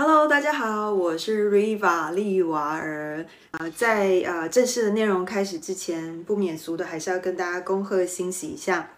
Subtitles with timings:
[0.00, 3.26] Hello，大家好，我是 Riva 丽娃儿。
[3.50, 8.90] 啊，在呃正式的内容开始之前，不免俗的还是要跟大家恭贺欣喜一下。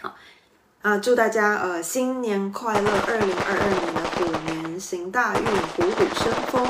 [0.00, 0.14] 好
[0.80, 6.66] 啊，祝大家呃新年快乐，二零二二年的虎年行大运，虎虎生风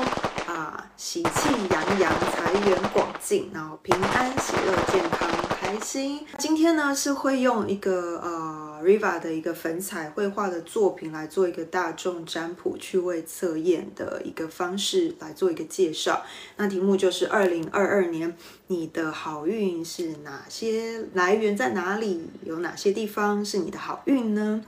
[0.48, 5.30] 啊，喜气洋洋，财源广进，然后平安喜乐，健康
[5.68, 6.24] 开心。
[6.38, 8.64] 今天呢是会用一个呃。
[8.78, 16.22] Riva 的一个粉彩绘画的作品来做一个大众占卜趣味测验的一个方式来做一个介绍。
[16.58, 18.36] 那题目就是二零二二年
[18.68, 22.30] 你的好运是哪些来源在哪里？
[22.44, 24.62] 有哪些地方是你的好运呢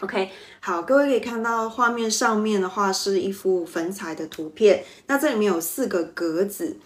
[0.00, 6.76] ？OK，好，各位可以看到画面上面的话是一幅粉彩的图片，那这里面有四个格子。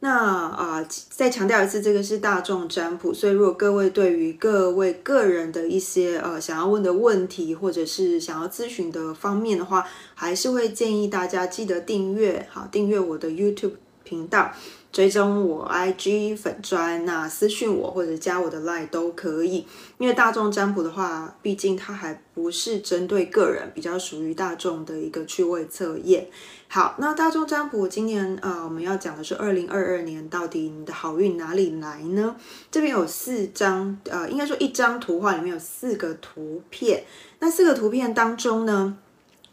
[0.00, 13.72] 那啊，再强调一次，这个是大众占卜，所以如果各位对于各位个人的一些呃想要问的问题，或者是想要咨询的方面的话，还是会建议大家记得订阅，好，订阅我的 YouTube
[14.04, 14.52] 频道。
[14.96, 19.66] 追踪我 IG 粉砖，那私讯我或者加我的 line 都可以。
[19.98, 26.26] 因为大众占卜的话，毕竟它还不是针对个人，比较属于大众的一个趣味测验。
[26.68, 32.34] 好，那大众占卜今年呃，我们要讲的是二零二二年到底你的好运哪里来呢？
[32.70, 37.04] 这边有四张，呃，应该说一张图画里面有四个图片。
[37.40, 38.96] 那四个图片当中呢？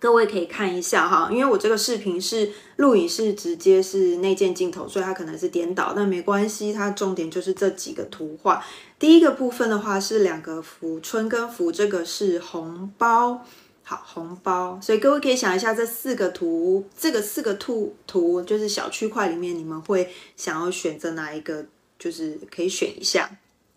[0.03, 8.61] 各位可以看一下哈，因为我这个视频是录影是直接是内建镜头，所以它可能是颠倒，但没关系，它重点就是这几个图画。
[8.99, 13.45] 第一个部分的话是两个福，春跟福，这个是红包，
[13.83, 21.65] 好红包，所以各位可以想一下这四个图，这个四个图图就是小区块里面，你们会想要选择哪一个？
[21.97, 23.29] 就是可以选一下。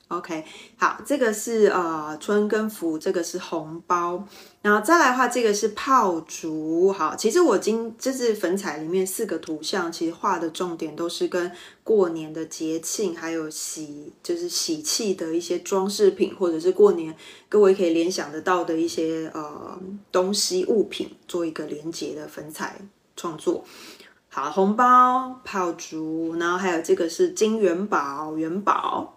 [0.08, 0.44] OK，
[0.76, 4.24] 好，这个是呃春跟福，这个是红包，
[4.62, 6.92] 然后再来的话，这个是炮竹。
[6.92, 11.50] 好，其实我今这是粉彩里面四个图像，其实画的重点都是跟
[11.82, 17.12] 过年的节庆，还有喜就是喜气的一些装饰品，或者是过年
[17.48, 19.76] 各位可以联想得到的一些呃
[20.12, 22.80] 东西物品做一个连接的粉彩
[23.16, 23.64] 创作。
[24.28, 29.15] 好，红包、炮竹，然后还有这个是金元宝、元宝。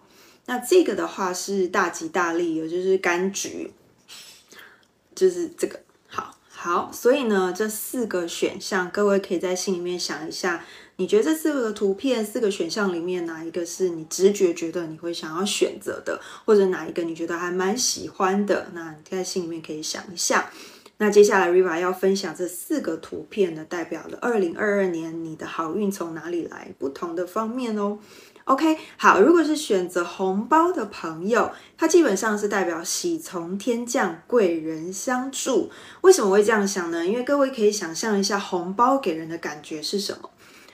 [0.50, 3.70] 那这个的话是大吉大利，也就是柑橘，
[5.14, 5.78] 就是这个。
[6.08, 10.64] 好好，所以呢，这四个选项，各位可以在心里面想一下，
[10.96, 18.72] 你觉得这四个图片、四个选项里面哪一个是你直觉觉得你会想要选择的，或者哪一个你觉得还蛮喜欢的？
[18.74, 20.50] 那你在心里面可以想一下。
[20.96, 28.00] 那接下来 Riva 要分享这四个图片呢，代表了二零二二年你的好运从哪里来，不同的方面哦。
[28.44, 35.70] OK，好，如果是选择红包的朋友，它基本上是代表喜从天降，贵人相助。
[36.00, 37.06] 为什么会这样想呢？
[37.06, 40.30] 因为各位可以想象一下，红包给人的感觉是什么？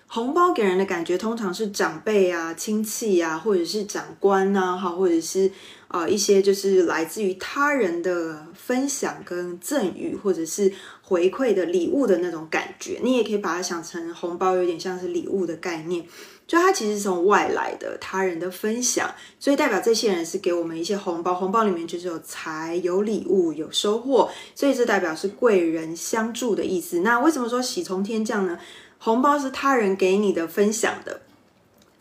[0.09, 5.51] 红包给人的感觉通常是长辈啊、亲戚啊，或者是长官呐，哈，或者是
[5.89, 10.73] 啊一些就是来自于他人的分享跟赠予，或者是
[11.03, 13.01] 回馈的礼物的那种感觉。
[13.03, 16.07] 你也可以把它想成红包，有点像是礼物的概念。
[16.47, 27.01] 就它其实是从外来的他人的分享，所以代表这些人是给我们一些红包，红包里面就是有财、有礼物、有收获，所以这代表是贵人相助的意思。
[27.01, 28.59] 那为什么说喜从天降呢？
[28.99, 31.21] 红包是他人给你的分享的。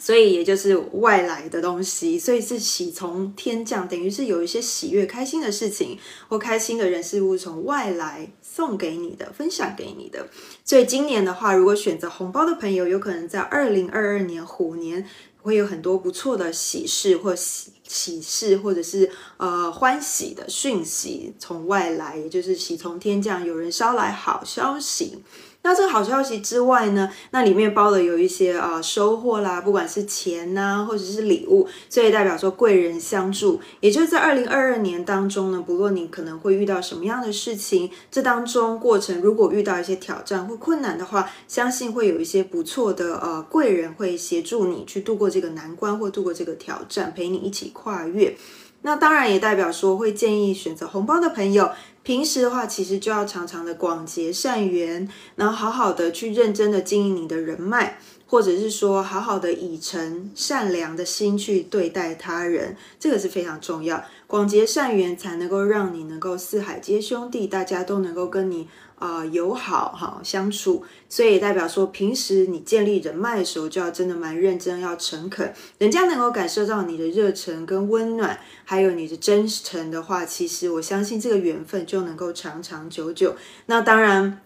[0.05, 10.27] 所以也就是外来的东西，所以是喜从天降，等于是有一些喜悦、开心的事情或开心的人事物从外来送给你的、分享给你的。
[10.63, 15.09] 所以今年的话，如果选择红包的朋友，有可能在二零二二年虎年
[15.41, 25.23] 会有很多不错的喜事或喜喜事，或者是呃欢喜的讯息从外来，也就是喜从天降，有人捎来好消息。
[25.65, 33.59] 那这个好消息之外呢，那里面包的有一些啊收获啦，不管是钱呐，或者是礼物，所以代表说贵人相助。
[33.79, 48.37] 也就是在二零二二年当中呢，不论你可能会遇到什么样的事情，这当中过程如果遇到一些挑战或困难的话，相信会有一些不错的呃贵人会协助你去度过这个难关或度过这个挑战，陪你一起跨越。
[48.83, 51.71] 那当然也代表说会建议选择红包的朋友。
[52.05, 57.97] 平时的话，其实就要常常的广结善缘，然后好好的去认真的经营你的人脉，
[58.27, 64.05] 或者是说好好的以诚善良的心去对待他人，这个是非常重要。
[64.27, 68.67] 广结善缘才能够让你能够四海皆兄弟，大家都能够跟你。
[69.05, 83.35] 啊，友好哈相处，所以代表说，平时你建立人脉的时候，就要真的蛮认真，要诚恳，人家能够感受到你的热忱跟温暖，还有你的真诚的话，其实我相信这个缘分就能够长长久久。
[83.67, 84.41] 那当然。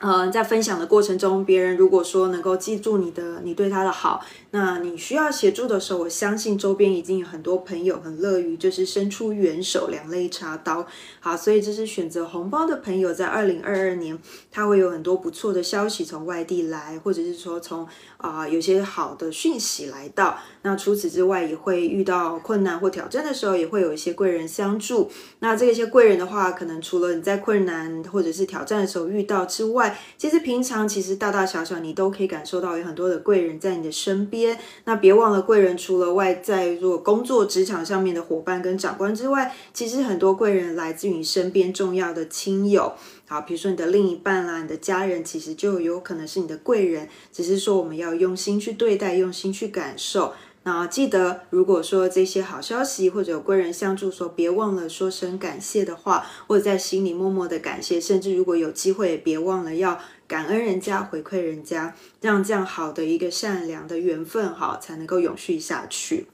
[0.00, 10.86] 呃，在分享的过程中，别人如果说能够记住你的，你对他的好，那你需要协助的时候，我相信周边已经有很多朋友很乐于就是伸出援手，两肋插刀。
[11.20, 14.18] 好，所以这是选择红包的朋友，在二零二二年，
[14.50, 17.86] 他会有很多不错的消息从外地来，或者是说从
[18.16, 20.38] 啊有些好的讯息来到。
[20.62, 25.10] 那除此之外，也会遇到困难或挑战的时候，也会有一些贵人相助。
[25.40, 34.58] 那这些贵人的话，可能除了你在困难或者是挑战的时候遇到之外，其实平常其实大大小小你都可以感受到有很多的贵人在你的身边。
[34.84, 42.92] 那别忘了，贵人除了外在做工作职场上面的伙伴跟长官之外，其实很多贵人来自于你身边重要的亲友。
[43.26, 47.08] 好，比如说你的另一半啦，你的家人，其实就有可能是你的贵人。
[47.32, 50.32] 只是说我们要用心去对待，用心去感受。
[50.62, 59.98] 那记得，如果说这些好消息或者有贵人相助，说别忘了说声感谢的话，或者在心里默默的感谢，甚至如果有机会，别忘了要
[60.28, 66.26] 感恩人家，回馈人家，让这样好的一个善良的缘分，哈才能够永续下去。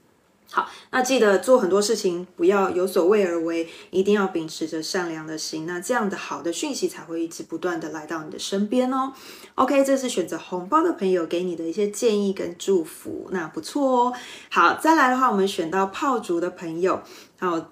[0.49, 9.11] 好，那记得做很多事情不要有所谓而为，一定要秉持着善良的心，那这样的好的讯息才会一直不断的来到你的身边哦。
[9.55, 14.13] OK，这是选择红包的朋友给你的一些建议跟祝福，那不错哦。
[14.49, 17.01] 好，再来的话，我们选到炮竹的朋友，
[17.39, 17.69] 好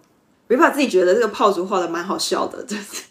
[0.49, 3.03] ，Riva 自己觉得这个炮竹画的蛮好笑的，就是。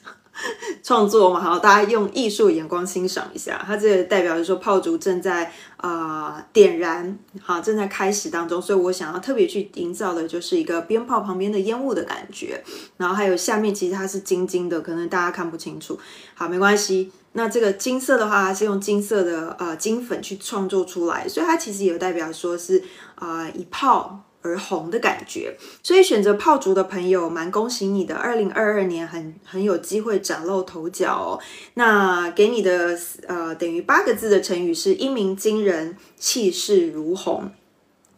[0.85, 3.61] 创作嘛，好，大家用艺术眼光欣赏一下。
[3.67, 8.61] 它这个代表是说炮竹正在啊点燃，好，正在开始当中。
[8.61, 12.63] 所以我想要特别去营造的就是一个鞭炮旁边的烟雾的感觉。
[12.99, 15.99] 然后还有下面其实它是金金的，可能大家看不清楚。
[16.35, 17.11] 好，没关系。
[17.33, 22.85] 那这个金色的话，它是用金色的呃金粉去创作出来，所以它其实有代表说是
[23.15, 24.21] 啊一炮。
[24.45, 31.41] 而红的感觉，所以选择炮竹的朋友，蛮恭喜你的，二零二二年很很有机会崭露头角哦。
[31.75, 32.97] 那给你的
[33.27, 37.51] 呃等于八个字的成语是一鸣惊人，气势如虹。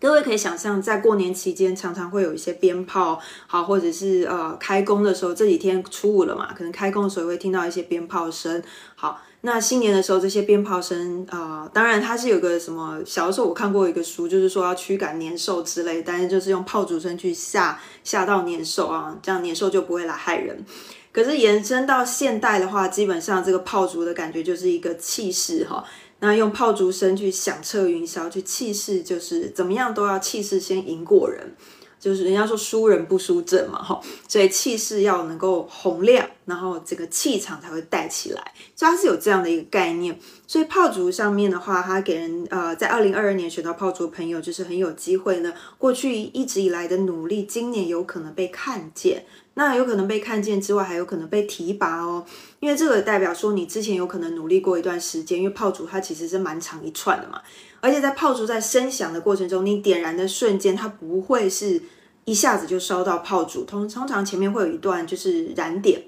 [0.01, 8.63] 各位可以想象，在过年期间，常常会有一些鞭炮，好，或者是呃开工的时候，这几天初五了嘛，可能开工的时候会听到一些鞭炮声，
[8.97, 9.21] 好。
[9.43, 13.01] 那新年的时候，这些鞭炮声啊，当然它是有个什么。
[13.07, 20.65] 小的时候我看过一个书，就是说要驱赶年兽之类，但是就是用炮竹声去吓吓到年兽啊，这样年兽就不会来害人。
[21.13, 25.85] 可是延伸到现代的话，基本上这个炮竹的感觉就是一个气势哈。
[26.19, 31.55] 那用炮竹声去响彻云霄，去气势就是怎么样都要气势先赢过人。
[32.07, 40.17] 就是人家说输人不输阵嘛，哈，所以气势要能够洪亮，然后这个气场才会带起来，所以它是有这样的一个概念。
[40.47, 45.53] 所以炮竹上面的话，它给人呃，在二零二二年选到炮竹的朋友，就是很有机会呢。
[45.79, 49.25] 过去一直以来的努力，今年有可能被看见。
[49.55, 52.25] 那有可能被看见之外，还有可能被提拔哦，
[52.61, 57.43] 因为这个代表说你之前有可能努力过一段时间，因为炮竹它其实是蛮长一串的嘛。
[57.81, 61.81] 而且在炮竹在声响的过程中，你点燃的瞬间，它不会是
[62.27, 66.03] 一下子就烧到炮竹，通通常前面会有一段就是燃点，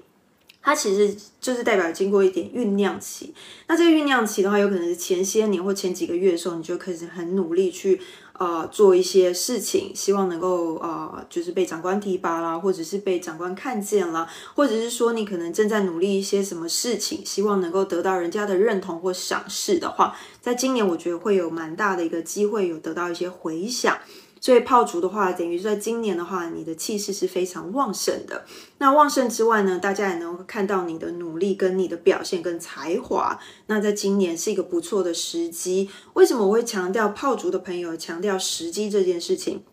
[0.61, 3.33] 它其实就是代表经过一点酝酿期。
[3.67, 7.99] 那这个酝酿期的话，有可能是前些年或前几个月的时候，你就开始很努力去。
[8.39, 14.25] 呃，做一些事情，希望能够呃，就是被长官提拔啦，或者是被长官看见啦，
[14.55, 23.97] 或者是说你可能正在努力一些什么事情，希望能够得到人家的认同或赏识的话，在今年我觉得会有蛮大的一个机会，有得到一些回响。
[24.41, 28.45] 所以炮竹的话，等于在今年的话，你的气势是非常旺盛的。
[28.77, 33.39] 那旺盛之外呢，大家也能看到你的努力跟你的表现跟才华。
[33.67, 35.89] 那在今年是一个不错的时机。
[36.13, 39.63] 为什么我会强调炮竹的朋友强调时机这件事情？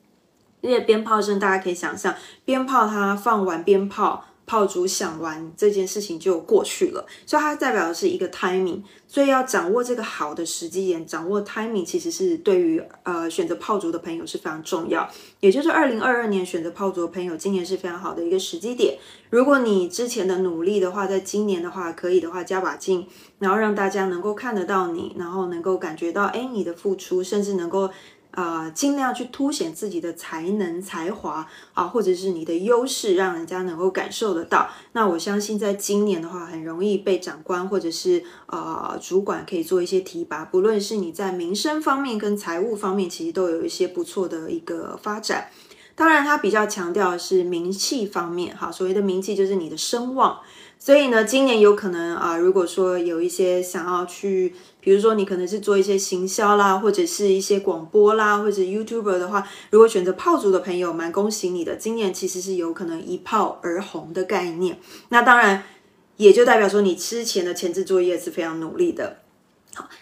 [0.62, 4.25] 因为鞭炮声，大家可以想象，鞭炮它放完鞭炮。
[4.46, 15.08] 炮竹响完，这件事情就过去了，所以它代表的是一个 timing，所以要掌握这个好的时机点，掌握 timing，其实是对于呃选择炮竹的朋友是非常重要。
[15.40, 18.96] 也就是二零二二年选择炮竹的朋友，今年是非常好的一个时机点。
[19.30, 23.06] 如果你之前的努力的话，在今年的话，可以的话加把劲，
[23.40, 27.90] 然后让大家能够看得到你，然后能够感觉到哎你的付出，甚至能够。
[28.36, 34.68] 啊，尽量去凸显自己的才能、才华啊，或者是你的优势，让人家能够感受得到。
[34.92, 40.44] 那我相信，在今年的话，很容易被长官或者是呃主管可以做一些提拔。
[40.44, 45.48] 不论是你在民生方面跟财务方面，其实都有一些不错的一个发展。
[45.96, 50.38] 当然，他比较强调的是名气方面，哈，所谓的名气就是你的声望。
[50.78, 54.54] 所以呢，今年有可能啊，如果说有一些想要去。
[54.78, 64.78] 比如说，你可能是做一些行销啦，或者是一些广播啦，或者 YouTuber 的话，如果选择炮竹的朋友，蛮恭喜你的，今年其实是有可能一炮而红的概念。
[65.08, 65.64] 那当然，
[66.18, 69.16] 也就代表说你之前的前置作业是非常努力的。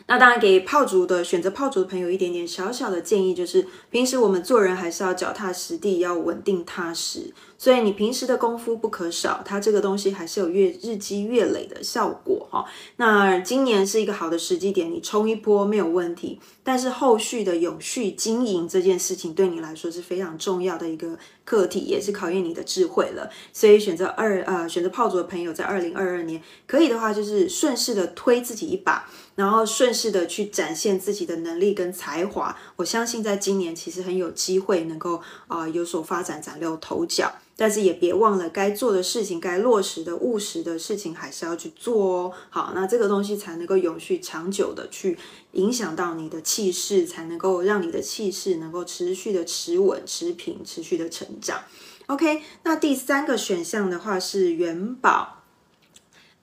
[0.07, 7.33] 那当然给炮竹的选择炮竹的朋友一点点小小的建议，就是平时我们做人还是要脚踏实地，要稳定踏实。
[7.64, 12.62] 所以你平时的功夫不可少，它这个东西还是有越日积月累的效果哈。
[12.97, 16.38] 那今年是一个好的时机点，你冲一波没有问题。
[16.62, 23.30] 但是后续的永续经营这件事情对你来说是非常重要的一个课题，也是考验你的智慧了。
[23.54, 32.54] 所以选择二呃选择炮竹的朋友，在二零二二年可以的话，就是顺势的推自己一把，然后顺势的去展现自己的能力跟才华。
[32.76, 37.33] 我相信在今年其实很有机会能够啊有所发展，崭露头角。
[37.56, 42.32] 但是也别忘了该做的事情，该落实的务实的事情还是要去做哦。
[42.50, 45.16] 好，那这个东西才能够永续长久的去
[45.52, 51.62] 影响到你的气势，才能够让你的气势能够持续的持稳、持平、持续的成长。
[52.06, 55.42] OK，那第三个选项的话是元宝，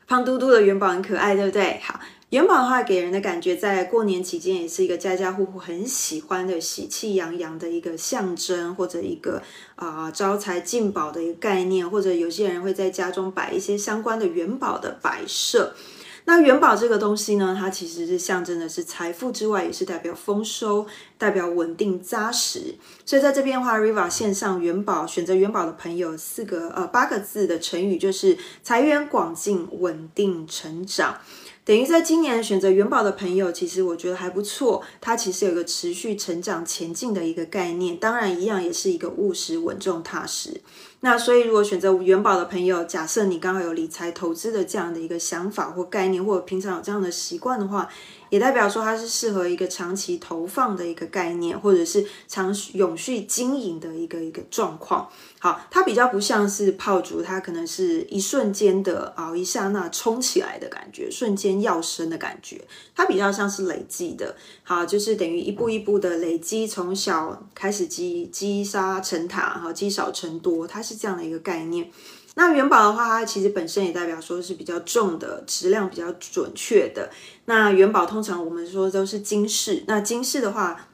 [0.08, 1.80] 胖嘟嘟的元宝很可爱，对不对？
[1.84, 2.00] 好。
[2.32, 9.44] 元宝的话，给人的感觉，在过年期间也是一个家家户户很喜欢的喜气洋洋的一个象征，或者一个
[9.76, 15.76] 啊招财进宝的一个概念，或者有些人会在家中摆一些相关的元宝的摆设。
[16.26, 20.86] 那元宝这个东西呢，它其实是象征的是财富之外，也是代表丰收，
[21.18, 22.76] 代表稳定扎实。
[23.06, 31.18] 所以在这边的话，Riva 线上元宝选择元宝的朋友，四个呃八个字的成语就是财源广进，稳定成长。
[31.64, 34.82] 等于在今年选择元宝的朋友，其实我觉得还不错。
[35.00, 40.62] 它其实有个持续成长前进的一个概念，当然一样也是一个务实、稳重、踏实。
[41.02, 47.90] 那所以如果选择元宝的朋友，假设你刚好有理财投资的这样的一个想法或概念，或者平常有这样的习惯的话。
[48.32, 55.08] 也代表说它是适合一个长期投放的一个概念，或者是长永续经营的一个一个状况。
[55.38, 62.62] 好，它比较不像是炮竹，它可能是一瞬间的啊一刹那冲起来的感觉，瞬间要升的感觉。
[62.96, 71.92] 它比较像是累积的，好，就是等于一步一步的累积，从小开始积积沙成塔，哈，积少成多，它是这样的一个概念。
[72.36, 77.10] 那元宝的话，它其实本身也代表说是比较重的，质量比较准确的。
[77.46, 80.88] 那元宝通常我们说都是金饰，那金饰的话，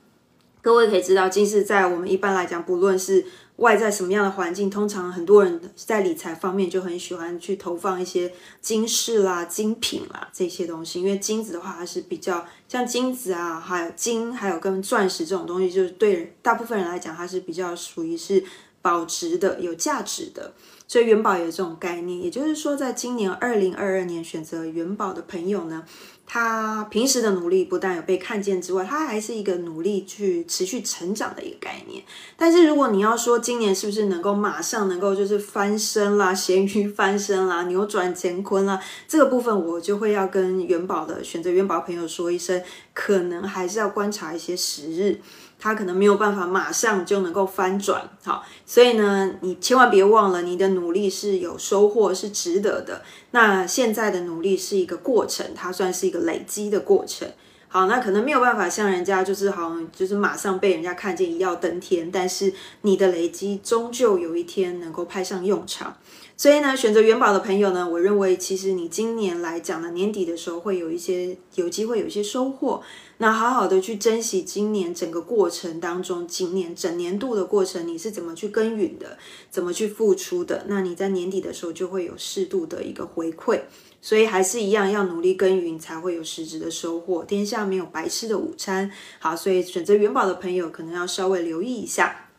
[0.62, 3.24] 各位可以知道，金饰在我们一般来讲，不论是
[3.58, 18.44] 外在什么样的环境，通常很多人在理财方面就很喜欢去投放一些金饰啦、精品啦这些东西，因为金子的话，它是比较像金子啊，还有金，还有跟钻石这种东西，就是对大部分人来讲，它是比较属于是
[18.82, 20.54] 保值的、有价值的。
[20.88, 25.84] 所以元宝有这种概念，也就是说，在今年二零二二年选择元宝的朋友呢，
[26.26, 32.02] 他平时的努力不但有被看见之外，他还是一个努力去持续成长的一个概念。
[32.38, 42.64] 但是如果你要说今年是不是能够马上能够就是翻身啦、咸鱼翻身啦、扭转乾坤啦，这个部分我就会要跟元宝的选择元宝朋友说一声，
[42.94, 45.20] 可能还是要观察一些时日。
[45.60, 53.02] 他可能没有办法马上就能够翻转，好，所以呢，你千万别忘了，你的努力是有收获，是值得的。
[53.32, 57.28] 那现在的努力是一个过程，它算是一个累积的过程。
[57.70, 65.98] 好，那可能没有办法像人家就是好像就是马上被人家看见一跃登天，但是你的累积终究有一天能够派上用场。
[66.38, 72.82] 所以呢，选择元宝的朋友呢，我认为其实你今年来讲呢，年底的时候会有一些有机会有一些收获。
[73.18, 79.18] 那好好的去珍惜今年整个过程当中，今年整年度的过程，你是怎么去耕耘的，
[79.50, 80.66] 怎么去付出的？
[80.68, 83.62] 那你在年底的时候就会有适度的一个回馈。
[84.08, 87.26] 所以还是一样，要努力耕耘才会有实质的收获。
[87.26, 88.90] 天下没有白吃的午餐。
[89.20, 92.30] 好，所以选择元宝的朋友可能要稍微留意一下。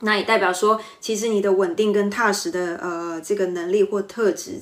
[0.00, 4.58] 那也代表说，其实你的稳定跟踏实的呃这个能力或特质，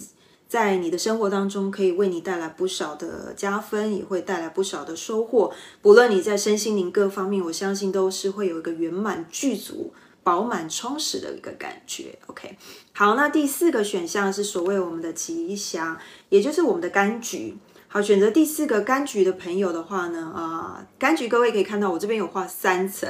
[0.48, 5.52] 在你的生活当中可以为你带来不少的加分，也会带来不少的收获。
[5.80, 9.92] 不论你在身心灵各方面，我相信都是会有一个圆满具足、
[10.26, 12.18] 饱满充实的一个感觉。
[12.26, 12.58] OK，
[12.92, 15.96] 好，那第四个选项是所谓我们的吉祥，
[16.30, 17.56] 也就是我们的柑橘。
[17.86, 23.08] 好，选择第四个柑橘的朋友的话呢，啊，柑橘各位可以看到我这边有画三层。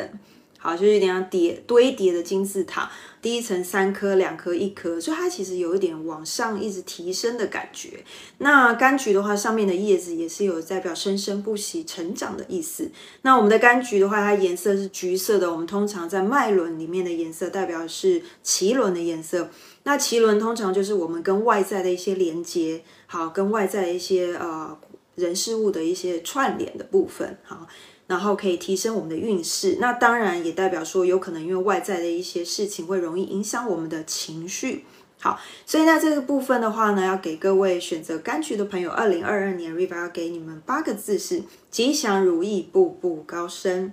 [0.66, 2.90] 好，就是有点像叠堆叠的金字塔，
[3.22, 8.02] 第一层三颗、两颗、一颗，所以它其实有一点往上一直提升的感觉。
[8.38, 12.90] 那柑橘的话，上面的叶子也是有代表生生不息、成长的意思。
[13.22, 19.48] 那我们的柑橘的话，它颜色是橘色的，我们通常在脉轮里面的颜色代表是脐轮的颜色。
[19.84, 24.76] 那脐轮通常就是我们跟外在的一些连接，好，跟外在的一些呃
[25.14, 27.68] 人事物的一些串联的部分，好。
[28.06, 34.84] 然后可以提升我们的运势，那当然也代表说有可能因为外在的一些事情会容易影响我们的情绪，
[35.20, 43.92] 好，所以那这个部分的话呢，要给各位选择柑橘的朋友，二零二二年 Riva 要给你们八个字是吉祥如意，步步高升。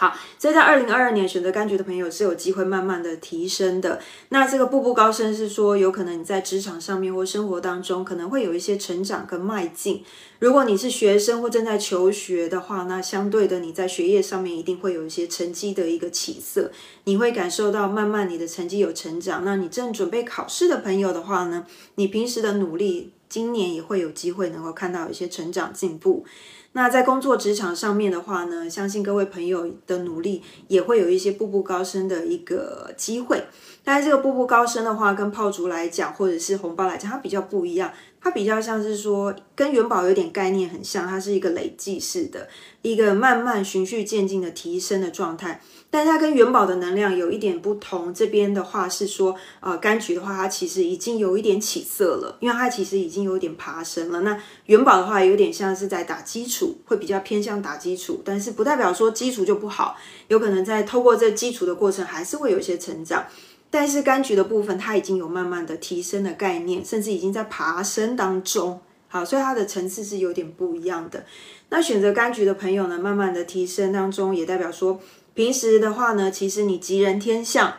[0.00, 4.00] 好，所以在二零二二年选择柑橘的朋友是有机会慢慢的提升的。
[4.30, 10.02] 那这个步步高升是说，有可能你在职场上面或生活当中可能会有一些成长跟迈进。
[10.38, 16.72] 如果你是学生或正在求学的话，那相对的你在学业上面一定会有一些成绩的一个起色，
[17.04, 19.44] 你会感受到慢慢你的成绩有成长。
[19.44, 21.66] 那你正准备考试的朋友的话呢，
[21.96, 26.26] 你平时的努力，今年也会有机会能够看到一些成长进步。
[26.72, 33.42] 那在工作职场上面的话呢，相信各位朋友的努力也会有一些步步高升的一个机会。
[33.82, 37.92] 但是这个步步高升的话，跟炮竹来讲，或者是红包来讲，它比较不一样。
[38.22, 42.46] 它比较像是说，跟元宝有点概念很像，它是一个累计式的，
[42.82, 45.62] 一个慢慢循序渐进的提升的状态。
[45.90, 48.14] 但它跟元宝的能量有一点不同。
[48.14, 54.20] 这边的话是说，呃，柑橘的话，它其实已经有一点起色了，因为它其实已经有点爬升了。
[54.20, 59.96] 那元宝的话，有点像是在打基础，会比较偏向打基础，但是不代表说基础就不好，
[60.28, 63.26] 有可能在透过这基础的过程，还是会有一些成长。
[63.72, 68.80] 但是柑橘的部分，它已经有慢慢的提升的概念，甚至已经在爬升当中。
[69.06, 71.24] 好，所以它的层次是有点不一样的。
[71.68, 75.00] 那选择柑橘的朋友呢，慢慢的提升当中，也代表说，
[75.40, 77.72] 平时的话呢，其实你吉人天相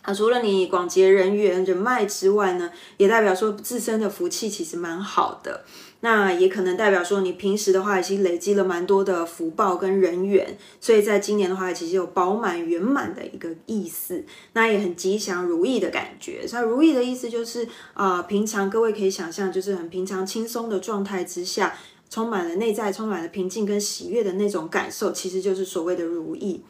[0.00, 5.66] 啊，除了你广结人缘人脉之外呢，也代表说自身的福气其实蛮好的。
[6.00, 16.46] 那也可能代表说，你平时的话已经累积了蛮多的福报跟人缘，所以在今年的话，其实有饱满圆满的一个意思，那也很吉祥如意的感觉。
[16.46, 21.76] 所以如意的意思就是啊，平常各位可以想象，就是很平常轻松的状态之下，
[22.08, 26.62] 充满了内在充满了平静跟喜悦的那种感受，其实就是所谓的如意。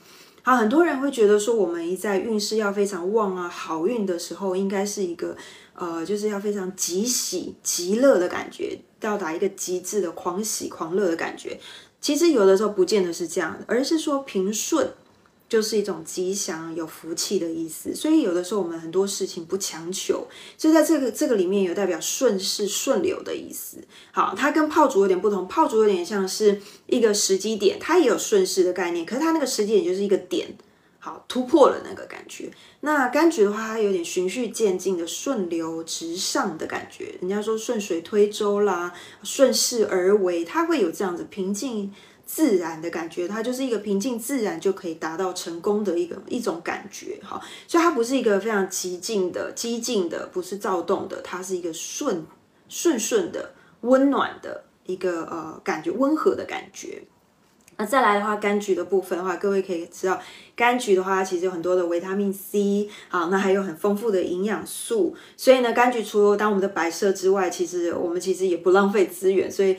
[0.46, 5.34] 好，很多人会觉得说，我们一在运势要非常旺啊，好运的时候，应该是一个
[5.72, 11.58] 呃，就是要非常极喜极乐的感觉，到达一个极致的狂喜狂乐的感觉。
[11.98, 14.86] 其实有的时候不见得是这样的，而是说平顺。
[15.48, 20.26] 就是一种吉祥、有福气的意思，所以有的时候我们很多事情不强求，
[20.56, 23.78] 所以在这个这个里面有代表顺势、顺流的意思。
[24.10, 30.56] 好，它跟炮竹有点不同，炮竹有点像是一个时机点，它也有顺势的概念，可是它那个时机点就是一个点，
[30.98, 32.50] 好突破了那个感觉。
[32.80, 41.92] 那柑橘的话，它有点循序渐进的顺流直上的感觉，人家说顺水推舟啦，顺势而为，它会有这样子平静。
[42.26, 52.24] 自然的感觉，它就是一个平静自然就可以达到成功的一个一种感觉，哈，所以它不是一个非常激进的、激进的，不是躁动的，它是一个顺
[52.68, 57.02] 顺顺的、温暖的一个呃感觉，温和的感觉。
[57.76, 60.18] 那再来的话，柑橘的部分的话，各位可以知道，
[60.56, 69.76] 柑橘的话其实有很多的维他命 C，好，那还有很丰富的营养素，所以呢，柑橘除了当我们的摆设之外，其实我们其实也不浪费资源，所以。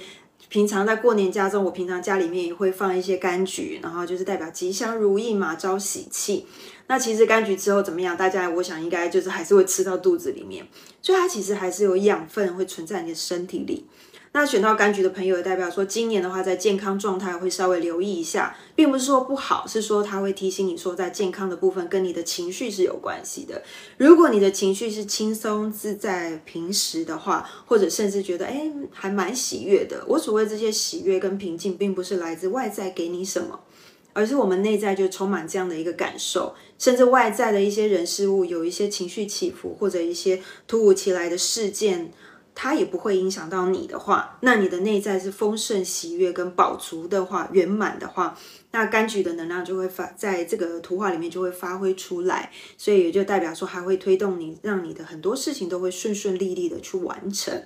[0.50, 6.46] 平常在过年家中，我平常家里面也会放一些柑橘，然后就是代表吉祥如意嘛，招喜气。
[6.88, 8.16] 那其实柑橘之后怎么样？
[8.16, 10.68] 大家我想应该就是还是会吃到肚子里面，
[11.02, 13.86] 所以它其实还是有养分会存在你的身体里。
[14.36, 23.64] 那选到柑橘的朋友也，代表说今年的话，在健康状态会稍微留意一下，并不是说不好，是说他会提醒你说，在健康的部分跟你的情绪是有关系的。
[23.96, 33.62] 如果你的情绪是轻松自在、平时的话，或者甚至觉得哎还蛮喜悦的，我所谓这些喜悦跟平静，并不是来自外在给你什么，
[34.12, 42.12] 而是我们内在就充满这样的一个感受，甚至外在的一些人事物有一些情绪起伏，或者一些突如其来的事件。
[42.56, 48.36] 它也不会影响到你的话，那你的内在是丰盛、喜悦跟饱足的话，圆满的话，
[48.72, 57.62] 那柑橘的能量就会发在这个图画里面就会发挥出来，所以也就代表说还会推动你，让你的很多事情都会顺顺利利的去完成。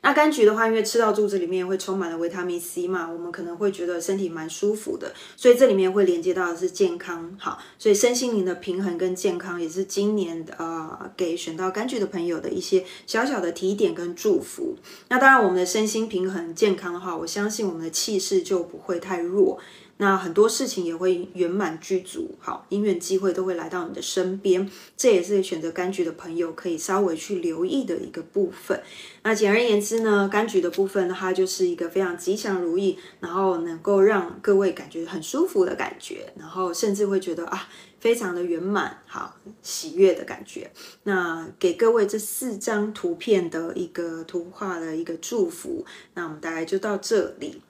[0.00, 14.76] 那柑橘的话，因为吃到肚子里面会充满了维他命 C 嘛，我们可能会觉得身体蛮舒服的，所以这里面会连接到的是健康，好，所以身心灵的平衡跟健康也是今年呃给选到柑橘的朋友的一些小小的提点跟祝福。
[15.08, 19.58] 那当然，我们的身心平衡健康的话，我相信我们的气势就不会太弱。
[19.98, 28.80] 那很多事情也会圆满具足，好，姻缘机会都会来到你的身边，这也是选择柑橘的朋友可以稍微去留意的一个部分。
[29.24, 40.70] 那简而言之呢，柑橘的部分它就是一个非常吉祥如意，然后能够让各位感觉很舒服的感觉，然后甚至会觉得啊，非常的圆满，好喜悦的感觉。
[41.02, 45.84] 那给各位这四张图片的一个图画的一个祝福，
[46.14, 47.60] 那我们大概就到这里。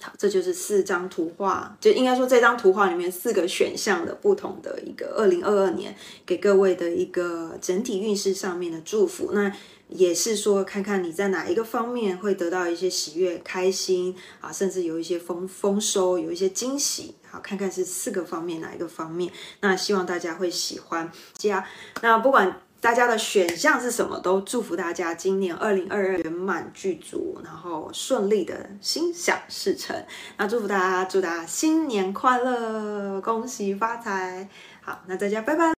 [0.00, 9.32] 好，这就是四张图画，就应该说这张图画里面四个选项的不同的一个二零二二年给各位的一个整体运势上面的祝福。
[9.32, 9.52] 那
[9.88, 17.16] 也是说，看看你在哪一个方面会得到一些喜悦、开心啊，甚至有一些丰丰收，有一些惊喜。
[17.28, 19.32] 好，看看是四个方面哪一个方面。
[19.62, 21.10] 那希望大家会喜欢。
[21.36, 21.66] 加
[22.02, 22.60] 那不管。
[22.80, 24.18] 大家的选项是什么？
[24.20, 29.96] 都祝福大家今年二零二二圆满具足，然后顺利的心想事成。
[30.36, 34.48] 那祝福大家，祝大家新年快乐，恭喜发财。
[34.80, 35.72] 好，那大家拜拜。